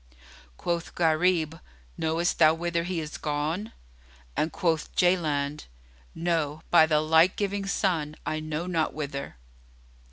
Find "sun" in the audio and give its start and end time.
7.67-8.15